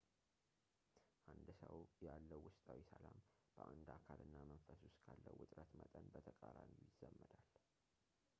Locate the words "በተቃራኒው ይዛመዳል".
6.15-7.45